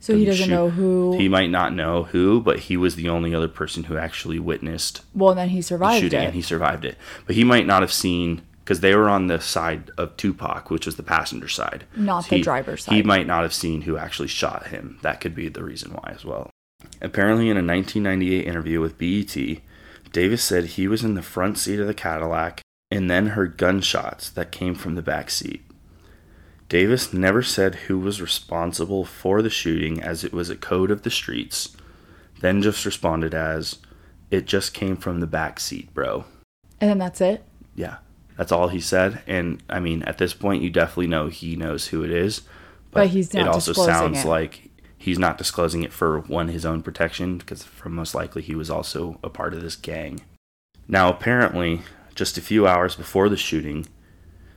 So 0.00 0.16
he 0.16 0.24
doesn't 0.24 0.50
know 0.50 0.70
who. 0.70 1.16
He 1.16 1.28
might 1.28 1.50
not 1.50 1.74
know 1.74 2.04
who, 2.04 2.40
but 2.40 2.60
he 2.60 2.76
was 2.76 2.96
the 2.96 3.08
only 3.08 3.34
other 3.34 3.48
person 3.48 3.84
who 3.84 3.96
actually 3.96 4.38
witnessed 4.38 5.02
well, 5.14 5.30
and 5.30 5.38
then 5.38 5.48
he 5.50 5.58
the 5.58 5.62
survived 5.62 6.02
shooting, 6.02 6.20
it. 6.20 6.24
and 6.26 6.34
he 6.34 6.42
survived 6.42 6.84
it. 6.84 6.96
But 7.26 7.36
he 7.36 7.44
might 7.44 7.66
not 7.66 7.82
have 7.82 7.92
seen 7.92 8.42
because 8.64 8.80
they 8.80 8.94
were 8.94 9.10
on 9.10 9.26
the 9.26 9.40
side 9.40 9.90
of 9.98 10.16
Tupac, 10.16 10.70
which 10.70 10.86
was 10.86 10.96
the 10.96 11.02
passenger 11.02 11.48
side, 11.48 11.84
Not 11.96 12.28
the 12.28 12.36
he, 12.36 12.42
driver's 12.42 12.84
side. 12.84 12.94
He 12.94 13.02
might 13.02 13.26
not 13.26 13.42
have 13.42 13.52
seen 13.52 13.82
who 13.82 13.98
actually 13.98 14.28
shot 14.28 14.68
him. 14.68 14.98
That 15.02 15.20
could 15.20 15.34
be 15.34 15.50
the 15.50 15.62
reason 15.62 15.92
why 15.92 16.12
as 16.14 16.24
well. 16.24 16.48
Apparently, 17.02 17.50
in 17.50 17.58
a 17.58 17.62
1998 17.62 18.46
interview 18.46 18.80
with 18.80 18.96
BET, 18.96 19.36
Davis 20.12 20.42
said 20.42 20.64
he 20.64 20.88
was 20.88 21.04
in 21.04 21.14
the 21.14 21.22
front 21.22 21.58
seat 21.58 21.78
of 21.78 21.86
the 21.86 21.92
Cadillac 21.92 22.62
and 22.90 23.10
then 23.10 23.28
heard 23.28 23.58
gunshots 23.58 24.30
that 24.30 24.52
came 24.52 24.74
from 24.74 24.94
the 24.94 25.02
back 25.02 25.28
seat. 25.28 25.63
Davis 26.68 27.12
never 27.12 27.42
said 27.42 27.74
who 27.74 27.98
was 27.98 28.20
responsible 28.22 29.04
for 29.04 29.42
the 29.42 29.50
shooting 29.50 30.02
as 30.02 30.24
it 30.24 30.32
was 30.32 30.50
a 30.50 30.56
code 30.56 30.90
of 30.90 31.02
the 31.02 31.10
streets, 31.10 31.76
then 32.40 32.62
just 32.62 32.84
responded 32.84 33.34
as, 33.34 33.78
It 34.30 34.46
just 34.46 34.74
came 34.74 34.96
from 34.96 35.20
the 35.20 35.26
back 35.26 35.60
seat, 35.60 35.92
bro. 35.94 36.24
and 36.80 36.90
then 36.90 36.98
that's 36.98 37.20
it. 37.20 37.44
Yeah, 37.74 37.96
that's 38.36 38.52
all 38.52 38.68
he 38.68 38.80
said. 38.80 39.22
And 39.26 39.62
I 39.68 39.78
mean, 39.80 40.02
at 40.04 40.18
this 40.18 40.34
point, 40.34 40.62
you 40.62 40.70
definitely 40.70 41.06
know 41.08 41.28
he 41.28 41.54
knows 41.56 41.88
who 41.88 42.02
it 42.02 42.10
is. 42.10 42.42
But 42.90 43.08
he's 43.08 43.34
not 43.34 43.42
It 43.42 43.48
also 43.48 43.72
sounds 43.72 44.24
it. 44.24 44.28
like 44.28 44.70
he's 44.96 45.18
not 45.18 45.36
disclosing 45.38 45.82
it 45.82 45.92
for 45.92 46.20
one 46.20 46.48
his 46.48 46.64
own 46.64 46.82
protection, 46.82 47.38
because 47.38 47.62
for 47.62 47.88
most 47.88 48.14
likely 48.14 48.42
he 48.42 48.54
was 48.54 48.70
also 48.70 49.18
a 49.22 49.28
part 49.28 49.52
of 49.54 49.62
this 49.62 49.76
gang. 49.76 50.20
Now, 50.88 51.08
apparently, 51.10 51.82
just 52.14 52.38
a 52.38 52.42
few 52.42 52.66
hours 52.66 52.94
before 52.96 53.28
the 53.28 53.36
shooting, 53.36 53.86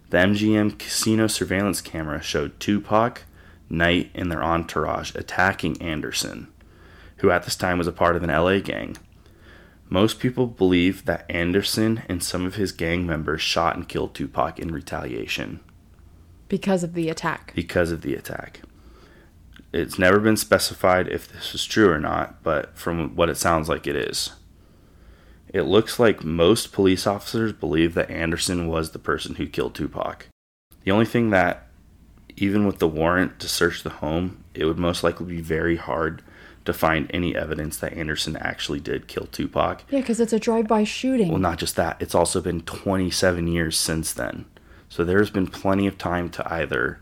the 0.09 0.17
MGM 0.17 0.77
casino 0.79 1.27
surveillance 1.27 1.81
camera 1.81 2.21
showed 2.21 2.59
Tupac, 2.59 3.23
Knight, 3.69 4.11
and 4.15 4.31
their 4.31 4.43
entourage 4.43 5.13
attacking 5.15 5.81
Anderson, 5.81 6.47
who 7.17 7.29
at 7.29 7.43
this 7.43 7.55
time 7.55 7.77
was 7.77 7.87
a 7.87 7.91
part 7.91 8.15
of 8.15 8.23
an 8.23 8.29
LA 8.29 8.59
gang. 8.59 8.97
Most 9.89 10.19
people 10.19 10.47
believe 10.47 11.05
that 11.05 11.29
Anderson 11.29 12.03
and 12.09 12.23
some 12.23 12.45
of 12.45 12.55
his 12.55 12.71
gang 12.71 13.05
members 13.05 13.41
shot 13.41 13.75
and 13.75 13.87
killed 13.87 14.13
Tupac 14.13 14.59
in 14.59 14.71
retaliation 14.71 15.61
because 16.49 16.83
of 16.83 16.93
the 16.93 17.09
attack. 17.09 17.53
because 17.55 17.91
of 17.91 18.01
the 18.01 18.13
attack. 18.15 18.61
It's 19.73 19.99
never 19.99 20.19
been 20.19 20.37
specified 20.37 21.07
if 21.09 21.27
this 21.27 21.53
is 21.53 21.65
true 21.65 21.89
or 21.91 21.99
not, 21.99 22.41
but 22.41 22.77
from 22.77 23.15
what 23.15 23.29
it 23.29 23.35
sounds 23.35 23.67
like, 23.67 23.85
it 23.85 23.95
is. 23.97 24.31
It 25.57 25.63
looks 25.63 25.97
like 25.97 26.23
most 26.23 26.71
police 26.71 27.07
officers 27.07 27.51
believe 27.51 27.95
that 27.95 28.11
Anderson 28.11 28.67
was 28.67 28.91
the 28.91 28.99
person 28.99 29.35
who 29.35 29.47
killed 29.47 29.73
Tupac. 29.73 30.27
The 30.83 30.91
only 30.91 31.07
thing 31.07 31.31
that, 31.31 31.65
even 32.35 32.67
with 32.67 32.77
the 32.77 32.87
warrant 32.87 33.39
to 33.39 33.49
search 33.49 33.81
the 33.81 33.89
home, 33.89 34.43
it 34.53 34.65
would 34.65 34.77
most 34.77 35.03
likely 35.03 35.25
be 35.25 35.41
very 35.41 35.77
hard 35.77 36.21
to 36.65 36.73
find 36.73 37.09
any 37.11 37.35
evidence 37.35 37.77
that 37.77 37.93
Anderson 37.93 38.37
actually 38.37 38.79
did 38.79 39.07
kill 39.07 39.25
Tupac. 39.25 39.83
Yeah, 39.89 40.01
because 40.01 40.19
it's 40.19 40.31
a 40.31 40.39
drive-by 40.39 40.83
shooting. 40.83 41.29
Well, 41.29 41.39
not 41.39 41.57
just 41.57 41.75
that, 41.75 41.99
it's 41.99 42.13
also 42.13 42.39
been 42.39 42.61
27 42.61 43.47
years 43.47 43.79
since 43.79 44.13
then. 44.13 44.45
So 44.89 45.03
there's 45.03 45.31
been 45.31 45.47
plenty 45.47 45.87
of 45.87 45.97
time 45.97 46.29
to 46.29 46.53
either 46.53 46.99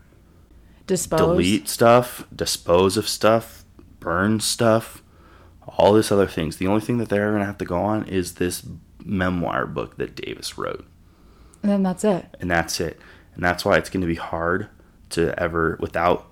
Dispose. 0.86 1.20
delete 1.20 1.68
stuff, 1.68 2.26
dispose 2.34 2.96
of 2.96 3.06
stuff, 3.06 3.66
burn 4.00 4.40
stuff, 4.40 5.02
all 5.66 5.92
this 5.92 6.12
other 6.12 6.26
things. 6.26 6.56
The 6.56 6.66
only 6.66 6.80
thing 6.80 6.98
that 6.98 7.08
they're 7.08 7.30
going 7.30 7.40
to 7.40 7.46
have 7.46 7.58
to 7.58 7.64
go 7.64 7.78
on 7.78 8.04
is 8.06 8.34
this 8.34 8.66
memoir 9.04 9.66
book 9.66 9.96
that 9.96 10.14
Davis 10.14 10.56
wrote. 10.58 10.86
And 11.62 11.70
then 11.70 11.82
that's 11.82 12.04
it. 12.04 12.36
And 12.40 12.50
that's 12.50 12.80
it. 12.80 13.00
And 13.34 13.44
that's 13.44 13.64
why 13.64 13.76
it's 13.76 13.90
going 13.90 14.00
to 14.00 14.06
be 14.06 14.14
hard 14.14 14.68
to 15.10 15.38
ever, 15.38 15.76
without 15.80 16.30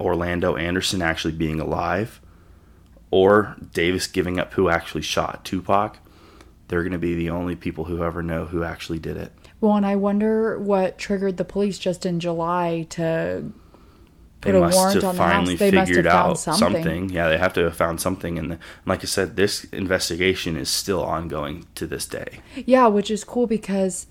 Orlando 0.00 0.56
Anderson 0.56 1.02
actually 1.02 1.32
being 1.32 1.60
alive 1.60 2.20
or 3.10 3.56
Davis 3.72 4.06
giving 4.06 4.38
up 4.38 4.52
who 4.54 4.68
actually 4.68 5.02
shot 5.02 5.44
Tupac, 5.44 5.98
they're 6.68 6.82
going 6.82 6.92
to 6.92 6.98
be 6.98 7.14
the 7.14 7.30
only 7.30 7.56
people 7.56 7.84
who 7.84 8.04
ever 8.04 8.22
know 8.22 8.46
who 8.46 8.62
actually 8.62 8.98
did 8.98 9.16
it. 9.16 9.32
Well, 9.60 9.76
and 9.76 9.84
I 9.84 9.96
wonder 9.96 10.58
what 10.58 10.98
triggered 10.98 11.36
the 11.36 11.44
police 11.44 11.78
just 11.78 12.06
in 12.06 12.20
July 12.20 12.86
to 12.90 13.52
They 14.42 14.52
must 14.52 14.94
have 14.94 15.02
the 15.02 15.12
finally 15.12 15.54
They 15.54 15.70
figured 15.70 16.06
have 16.06 16.14
out 16.14 16.38
something. 16.38 17.10
Yeah, 17.10 17.28
they 17.28 17.36
have 17.36 17.52
to 17.54 17.64
have 17.64 17.76
found 17.76 18.00
something. 18.00 18.38
And 18.38 18.58
like 18.86 19.00
I 19.00 19.06
said, 19.06 19.36
this 19.36 19.64
investigation 19.64 20.56
is 20.56 20.70
still 20.70 21.02
ongoing 21.02 21.66
to 21.74 21.86
this 21.86 22.06
day. 22.06 22.40
Yeah, 22.64 22.86
which 22.86 23.10
is 23.10 23.22
cool 23.22 23.46
because 23.46 24.06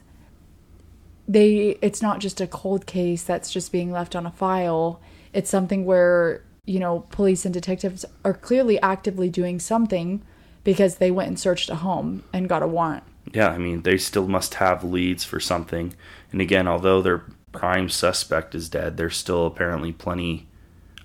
they 1.27 1.77
it's 1.81 2.01
not 2.01 2.19
just 2.19 2.41
a 2.41 2.47
cold 2.47 2.85
case 2.85 3.23
that's 3.23 3.51
just 3.51 3.71
being 3.71 3.91
left 3.91 4.15
on 4.15 4.25
a 4.25 4.31
file. 4.31 5.01
It's 5.33 5.49
something 5.49 5.85
where, 5.85 6.43
you 6.65 6.79
know, 6.79 7.05
police 7.11 7.45
and 7.45 7.53
detectives 7.53 8.05
are 8.23 8.33
clearly 8.33 8.79
actively 8.81 9.29
doing 9.29 9.59
something 9.59 10.21
because 10.63 10.95
they 10.95 11.09
went 11.09 11.29
and 11.29 11.39
searched 11.39 11.69
a 11.69 11.75
home 11.75 12.23
and 12.33 12.47
got 12.47 12.61
a 12.61 12.67
warrant. 12.67 13.03
Yeah, 13.33 13.49
I 13.49 13.57
mean, 13.57 13.83
they 13.83 13.97
still 13.97 14.27
must 14.27 14.55
have 14.55 14.83
leads 14.83 15.23
for 15.23 15.39
something. 15.39 15.93
And 16.31 16.41
again, 16.41 16.67
although 16.67 17.01
their 17.01 17.23
prime 17.51 17.89
suspect 17.89 18.55
is 18.55 18.69
dead, 18.69 18.97
there's 18.97 19.17
still 19.17 19.45
apparently 19.45 19.91
plenty 19.91 20.47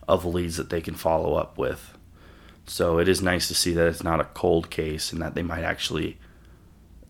of 0.06 0.24
leads 0.24 0.56
that 0.56 0.70
they 0.70 0.80
can 0.80 0.94
follow 0.94 1.34
up 1.34 1.58
with. 1.58 1.96
So 2.66 2.98
it 2.98 3.08
is 3.08 3.22
nice 3.22 3.48
to 3.48 3.54
see 3.54 3.72
that 3.74 3.86
it's 3.86 4.02
not 4.02 4.20
a 4.20 4.24
cold 4.24 4.70
case 4.70 5.12
and 5.12 5.20
that 5.22 5.34
they 5.34 5.42
might 5.42 5.64
actually 5.64 6.18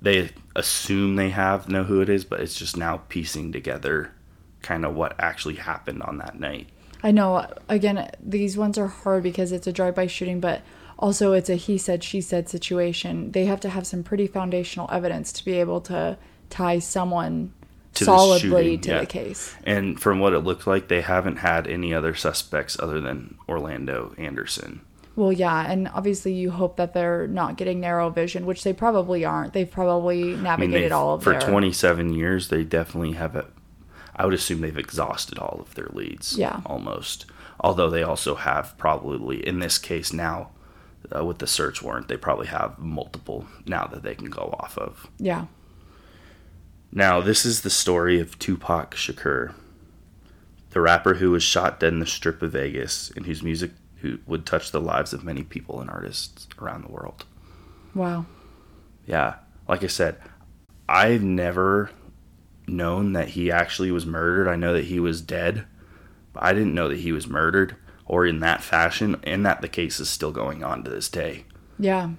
they 0.03 0.31
assume 0.55 1.17
they 1.17 1.31
have 1.31 1.69
know 1.69 1.85
who 1.85 2.03
it 2.03 2.11
is, 2.11 2.25
but 2.25 2.41
it's 2.41 2.59
just 2.59 2.77
now 2.77 2.99
piecing 3.09 3.53
together 3.53 4.13
kind 4.61 4.85
of 4.85 4.95
what 4.95 5.15
actually 5.19 5.55
happened 5.55 6.03
on 6.03 6.19
that 6.19 6.39
night. 6.39 6.69
I 7.03 7.11
know 7.11 7.47
again 7.69 8.11
these 8.21 8.57
ones 8.57 8.79
are 8.79 8.89
hard 8.89 9.23
because 9.23 9.53
it's 9.53 9.67
a 9.67 9.73
drive-by 9.73 10.07
shooting 10.07 10.41
but 10.41 10.63
also 10.99 11.33
it's 11.33 11.51
a 11.51 11.55
he 11.55 11.79
said 11.79 12.03
she 12.03 12.21
said 12.21 12.49
situation. 12.49 13.33
They 13.33 13.45
have 13.47 13.61
to 13.61 13.69
have 13.69 13.87
some 13.87 14.03
pretty 14.03 14.27
foundational 14.27 14.89
evidence 14.91 15.33
to 15.33 15.45
be 15.45 15.53
able 15.61 15.81
to 15.83 16.19
tie 16.51 16.79
someone 16.79 17.53
To 17.95 18.05
solidly 18.05 18.79
to 18.79 18.91
yeah. 18.91 19.01
the 19.01 19.07
case. 19.07 19.55
And 19.65 20.01
from 20.01 20.19
what 20.19 20.33
it 20.33 20.41
looked 20.41 20.67
like, 20.67 20.89
they 20.89 21.01
haven't 21.01 21.37
had 21.37 21.67
any 21.67 21.95
other 21.95 22.15
suspects 22.15 22.77
other 22.81 23.01
than 23.01 23.37
Orlando 23.49 24.15
Anderson. 24.19 24.81
Well, 25.17 25.33
yeah, 25.33 25.71
and 25.71 25.89
obviously 25.95 26.33
you 26.33 26.51
hope 26.51 26.77
that 26.77 26.93
they're 26.93 27.29
not 27.29 27.57
getting 27.57 27.79
narrow 27.79 28.11
vision, 28.11 28.47
which 28.47 28.65
they 28.65 28.73
probably 28.73 29.25
aren't. 29.25 29.53
They've 29.53 29.71
probably 29.71 30.23
I 30.23 30.27
mean, 30.27 30.43
navigated 30.43 30.83
they've- 30.85 30.93
all 30.93 31.15
of 31.15 31.23
for 31.23 31.33
their 31.33 31.41
27 31.41 32.13
years, 32.13 32.49
they 32.49 32.65
definitely 32.65 33.13
have 33.13 33.37
a. 33.37 33.47
I 34.17 34.25
would 34.25 34.35
assume 34.35 34.61
they've 34.61 34.77
exhausted 34.77 35.39
all 35.39 35.59
of 35.61 35.75
their 35.75 35.89
leads. 35.93 36.37
Yeah. 36.39 36.61
Almost. 36.67 37.27
Although 37.61 37.91
they 37.91 38.03
also 38.03 38.35
have 38.35 38.77
probably, 38.79 39.47
in 39.47 39.59
this 39.61 39.79
case 39.79 40.13
now, 40.13 40.51
uh, 41.15 41.25
with 41.25 41.39
the 41.39 41.47
search 41.47 41.83
warrant, 41.83 42.09
they 42.09 42.17
probably 42.17 42.47
have 42.47 42.79
multiple 42.79 43.47
now 43.67 43.87
that 43.87 44.03
they 44.03 44.15
can 44.15 44.31
go 44.31 44.57
off 44.59 44.77
of. 44.79 45.09
yeah. 45.19 45.47
Now, 46.97 47.21
this 47.21 47.45
is 47.45 47.63
the 47.63 47.71
story 47.71 48.21
of 48.21 48.39
Tupac 48.39 48.95
Shakur, 48.95 49.53
the 50.71 50.81
rapper 50.81 51.15
who 51.15 51.33
was 51.33 51.43
shot 51.43 51.81
dead 51.81 51.93
in 51.93 51.99
the 51.99 52.07
strip 52.07 52.41
of 52.41 52.53
Vegas 52.53 53.11
and 53.17 53.27
whose 53.27 53.43
music 53.43 53.73
who 53.97 54.21
would 54.29 54.47
touch 54.47 54.71
the 54.71 54.81
lives 54.81 55.13
of 55.13 55.25
many 55.25 55.43
people 55.43 55.81
and 55.81 55.91
artists 55.91 56.47
around 56.57 56.85
the 56.85 56.93
world. 56.93 57.25
Wow. 57.97 58.27
Yeah, 59.07 59.35
like 59.67 59.83
I 59.83 59.89
said, 59.89 60.19
I've 60.89 61.25
never 61.25 61.91
known 62.69 63.13
that 63.15 63.31
he 63.31 63.51
actually 63.51 63.91
was 63.91 64.07
murdered. 64.07 64.47
I 64.47 64.55
know 64.55 64.73
that 64.73 64.85
he 64.85 65.01
was 65.01 65.21
dead, 65.21 65.65
but 66.33 66.45
I 66.45 66.53
didn't 66.53 66.75
know 66.75 66.89
that 66.89 67.01
he 67.01 67.11
was 67.11 67.27
murdered 67.27 67.75
or 68.07 68.25
in 68.25 68.39
that 68.41 68.63
fashion, 68.63 69.19
and 69.25 69.45
that 69.45 69.63
the 69.63 69.69
case 69.69 69.99
is 69.99 70.09
still 70.09 70.31
going 70.31 70.63
on 70.63 70.85
to 70.85 70.91
this 70.91 71.09
day. 71.09 71.45
Yeah. 71.79 72.11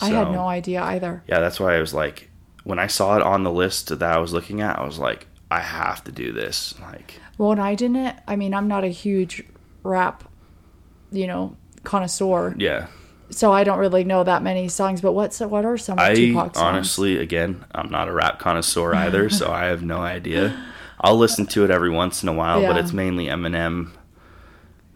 I 0.00 0.08
had 0.08 0.30
no 0.30 0.48
idea 0.48 0.82
either. 0.82 1.22
Yeah, 1.26 1.40
that's 1.40 1.60
why 1.60 1.76
I 1.76 1.80
was 1.80 1.92
like, 1.92 2.30
when 2.64 2.78
I 2.78 2.86
saw 2.86 3.16
it 3.16 3.22
on 3.22 3.42
the 3.42 3.50
list 3.50 3.88
that 3.88 4.02
I 4.02 4.18
was 4.18 4.32
looking 4.32 4.60
at, 4.60 4.78
I 4.78 4.84
was 4.84 4.98
like, 4.98 5.26
I 5.50 5.60
have 5.60 6.02
to 6.04 6.12
do 6.12 6.32
this. 6.32 6.74
Like, 6.80 7.14
Well, 7.38 7.52
and 7.52 7.60
I 7.60 7.74
didn't. 7.74 8.16
I 8.26 8.36
mean, 8.36 8.54
I'm 8.54 8.68
not 8.68 8.84
a 8.84 8.88
huge 8.88 9.44
rap, 9.82 10.24
you 11.10 11.26
know, 11.26 11.56
connoisseur, 11.84 12.54
yeah, 12.58 12.86
so 13.30 13.52
I 13.52 13.64
don't 13.64 13.78
really 13.78 14.04
know 14.04 14.24
that 14.24 14.42
many 14.42 14.68
songs. 14.68 15.00
But 15.00 15.12
what's 15.12 15.40
what 15.40 15.64
are 15.64 15.76
some 15.76 15.98
I 15.98 16.14
Tupac's 16.14 16.58
songs? 16.58 16.74
honestly, 16.74 17.18
again, 17.18 17.64
I'm 17.74 17.90
not 17.90 18.08
a 18.08 18.12
rap 18.12 18.38
connoisseur 18.38 18.94
either, 19.04 19.28
so 19.28 19.50
I 19.50 19.64
have 19.64 19.82
no 19.82 19.98
idea. 19.98 20.56
I'll 21.00 21.16
listen 21.16 21.46
to 21.48 21.64
it 21.64 21.70
every 21.70 21.90
once 21.90 22.22
in 22.22 22.28
a 22.28 22.32
while, 22.32 22.62
but 22.62 22.76
it's 22.76 22.92
mainly 22.92 23.26
Eminem. 23.26 23.90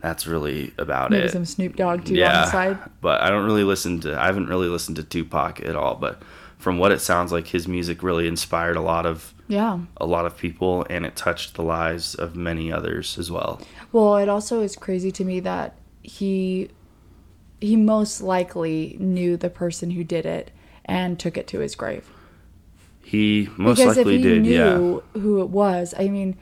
That's 0.01 0.27
really 0.27 0.73
about 0.79 1.11
maybe 1.11 1.25
it. 1.25 1.33
some 1.33 1.45
Snoop 1.45 1.75
Dogg 1.75 2.05
too 2.05 2.15
on 2.23 2.33
the 2.33 2.51
side. 2.51 2.79
but 3.01 3.21
I 3.23 3.31
don't 3.31 3.45
really 3.45 3.65
listen 3.65 4.01
to. 4.03 4.19
I 4.19 4.27
haven't 4.27 4.47
really 4.47 4.69
listened 4.69 4.97
to 4.97 5.03
Tupac 5.03 5.61
at 5.61 5.75
all. 5.75 5.97
But 5.97 6.23
from 6.59 6.79
what 6.79 6.93
it 6.93 7.01
sounds 7.01 7.33
like, 7.33 7.49
his 7.49 7.69
music 7.69 8.03
really 8.03 8.27
inspired 8.27 8.77
a 8.77 8.81
lot 8.81 9.07
of 9.07 9.35
Yeah. 9.49 9.81
a 9.99 10.07
lot 10.07 10.27
of 10.27 10.37
people, 10.37 10.87
and 10.91 11.05
it 11.07 11.15
touched 11.17 11.55
the 11.55 11.63
lives 11.63 12.15
of 12.15 12.35
many 12.37 12.73
others 12.73 13.19
as 13.19 13.31
well. 13.31 13.61
Well, 13.93 14.17
it 14.17 14.29
also 14.29 14.61
is 14.63 14.75
crazy 14.77 15.11
to 15.13 15.25
me 15.25 15.41
that 15.41 15.77
he 16.03 16.71
he 17.61 17.75
most 17.77 18.21
likely 18.21 18.97
knew 19.01 19.37
the 19.37 19.49
person 19.49 19.91
who 19.93 20.05
did 20.05 20.27
it 20.27 20.51
and 20.85 21.19
took 21.19 21.37
it 21.39 21.47
to 21.49 21.61
his 21.61 21.75
grave. 21.75 22.09
He 23.03 23.49
most 23.57 23.79
because 23.79 23.97
likely 23.97 24.17
if 24.17 24.23
he 24.23 24.29
did. 24.29 24.47
Yeah, 24.47 24.77
knew 24.77 25.03
who 25.15 25.41
it 25.41 25.49
was, 25.49 25.95
I 25.99 26.09
mean, 26.09 26.37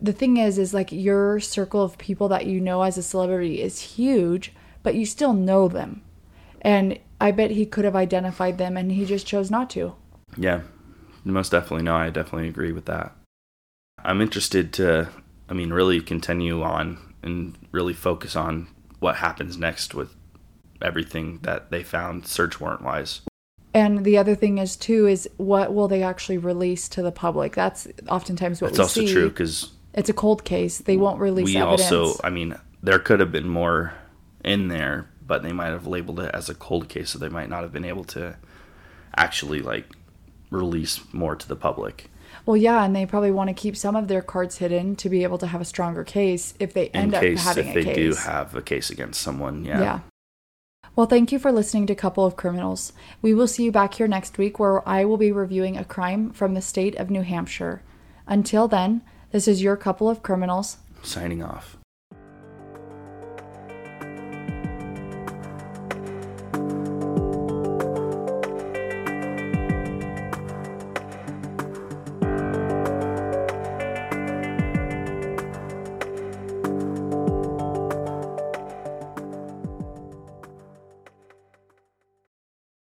the 0.00 0.12
thing 0.12 0.36
is, 0.36 0.58
is 0.58 0.74
like 0.74 0.90
your 0.92 1.40
circle 1.40 1.82
of 1.82 1.96
people 1.96 2.28
that 2.28 2.44
you 2.46 2.60
know 2.60 2.82
as 2.82 2.98
a 2.98 3.02
celebrity 3.02 3.62
is 3.62 3.80
huge, 3.80 4.52
but 4.82 4.94
you 4.94 5.06
still 5.06 5.32
know 5.32 5.68
them. 5.68 6.02
And 6.60 6.98
I 7.20 7.30
bet 7.30 7.50
he 7.52 7.66
could 7.66 7.84
have 7.84 7.96
identified 7.96 8.58
them 8.58 8.76
and 8.76 8.92
he 8.92 9.04
just 9.04 9.26
chose 9.26 9.50
not 9.50 9.70
to. 9.70 9.94
Yeah, 10.36 10.62
most 11.24 11.50
definitely. 11.50 11.84
No, 11.84 11.94
I 11.96 12.10
definitely 12.10 12.48
agree 12.48 12.72
with 12.72 12.86
that. 12.86 13.12
I'm 14.04 14.20
interested 14.20 14.72
to, 14.74 15.08
I 15.48 15.54
mean, 15.54 15.72
really 15.72 16.00
continue 16.00 16.62
on 16.62 16.98
and 17.22 17.56
really 17.72 17.94
focus 17.94 18.36
on 18.36 18.68
what 19.00 19.16
happens 19.16 19.56
next 19.56 19.94
with 19.94 20.14
everything 20.82 21.38
that 21.42 21.70
they 21.70 21.82
found 21.82 22.26
search 22.26 22.60
warrant 22.60 22.82
wise. 22.82 23.22
And 23.72 24.04
the 24.04 24.18
other 24.18 24.34
thing 24.34 24.58
is 24.58 24.76
too 24.76 25.06
is 25.06 25.28
what 25.36 25.72
will 25.74 25.88
they 25.88 26.02
actually 26.02 26.38
release 26.38 26.88
to 26.90 27.02
the 27.02 27.10
public? 27.12 27.54
That's 27.54 27.88
oftentimes 28.08 28.60
what 28.60 28.70
It's 28.70 28.78
we 28.78 28.82
also 28.82 29.00
see. 29.00 29.12
true 29.12 29.28
because 29.30 29.70
It's 29.94 30.08
a 30.08 30.12
cold 30.14 30.44
case. 30.44 30.78
They 30.78 30.96
won't 30.96 31.18
release 31.20 31.46
we 31.46 31.56
evidence. 31.56 31.90
also, 31.90 32.20
I 32.22 32.30
mean, 32.30 32.56
there 32.82 32.98
could 32.98 33.20
have 33.20 33.32
been 33.32 33.48
more 33.48 33.94
in 34.44 34.68
there, 34.68 35.08
but 35.26 35.42
they 35.42 35.52
might 35.52 35.68
have 35.68 35.86
labeled 35.86 36.20
it 36.20 36.30
as 36.34 36.48
a 36.48 36.54
cold 36.54 36.88
case, 36.88 37.10
so 37.10 37.18
they 37.18 37.28
might 37.28 37.48
not 37.48 37.62
have 37.62 37.72
been 37.72 37.84
able 37.84 38.04
to 38.04 38.36
actually 39.16 39.60
like 39.60 39.86
release 40.50 41.00
more 41.12 41.34
to 41.36 41.48
the 41.48 41.56
public. 41.56 42.10
well, 42.46 42.56
yeah, 42.56 42.84
and 42.84 42.94
they 42.94 43.06
probably 43.06 43.30
want 43.30 43.48
to 43.48 43.54
keep 43.54 43.76
some 43.76 43.96
of 43.96 44.08
their 44.08 44.22
cards 44.22 44.58
hidden 44.58 44.96
to 44.96 45.08
be 45.08 45.22
able 45.22 45.38
to 45.38 45.46
have 45.46 45.60
a 45.60 45.64
stronger 45.64 46.04
case 46.04 46.54
if 46.58 46.74
they 46.74 46.88
end 46.88 47.14
up 47.14 47.22
case 47.22 47.42
having 47.44 47.68
if 47.68 47.70
a 47.70 47.74
they 47.74 47.84
case. 47.84 47.96
do 47.96 48.14
have 48.22 48.54
a 48.54 48.62
case 48.62 48.90
against 48.90 49.20
someone. 49.20 49.64
Yeah. 49.64 49.80
Yeah. 49.80 50.00
Well, 50.96 51.06
thank 51.06 51.32
you 51.32 51.40
for 51.40 51.50
listening 51.50 51.86
to 51.88 51.94
Couple 51.96 52.24
of 52.24 52.36
Criminals. 52.36 52.92
We 53.20 53.34
will 53.34 53.48
see 53.48 53.64
you 53.64 53.72
back 53.72 53.94
here 53.94 54.06
next 54.06 54.38
week 54.38 54.60
where 54.60 54.86
I 54.88 55.04
will 55.04 55.16
be 55.16 55.32
reviewing 55.32 55.76
a 55.76 55.84
crime 55.84 56.30
from 56.30 56.54
the 56.54 56.62
state 56.62 56.94
of 56.96 57.10
New 57.10 57.22
Hampshire. 57.22 57.82
Until 58.28 58.68
then, 58.68 59.02
this 59.32 59.48
is 59.48 59.60
your 59.60 59.76
Couple 59.76 60.08
of 60.08 60.22
Criminals. 60.22 60.76
Signing 61.02 61.42
off. 61.42 61.76